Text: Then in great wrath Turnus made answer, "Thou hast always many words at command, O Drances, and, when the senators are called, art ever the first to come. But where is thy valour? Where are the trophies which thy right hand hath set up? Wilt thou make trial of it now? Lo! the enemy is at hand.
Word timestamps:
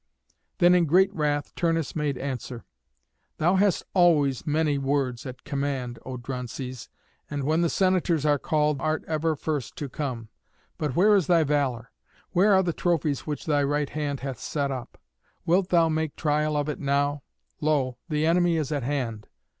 Then 0.57 0.73
in 0.73 0.87
great 0.87 1.13
wrath 1.13 1.53
Turnus 1.53 1.95
made 1.95 2.17
answer, 2.17 2.65
"Thou 3.37 3.57
hast 3.57 3.83
always 3.93 4.47
many 4.47 4.79
words 4.79 5.27
at 5.27 5.43
command, 5.43 5.99
O 6.03 6.17
Drances, 6.17 6.89
and, 7.29 7.43
when 7.43 7.61
the 7.61 7.69
senators 7.69 8.25
are 8.25 8.39
called, 8.39 8.81
art 8.81 9.03
ever 9.07 9.33
the 9.33 9.35
first 9.35 9.75
to 9.75 9.87
come. 9.87 10.29
But 10.79 10.95
where 10.95 11.15
is 11.15 11.27
thy 11.27 11.43
valour? 11.43 11.91
Where 12.31 12.51
are 12.55 12.63
the 12.63 12.73
trophies 12.73 13.27
which 13.27 13.45
thy 13.45 13.61
right 13.61 13.91
hand 13.91 14.21
hath 14.21 14.39
set 14.39 14.71
up? 14.71 14.99
Wilt 15.45 15.69
thou 15.69 15.87
make 15.87 16.15
trial 16.15 16.57
of 16.57 16.67
it 16.67 16.79
now? 16.79 17.21
Lo! 17.59 17.99
the 18.09 18.25
enemy 18.25 18.57
is 18.57 18.71
at 18.71 18.81
hand. 18.81 19.27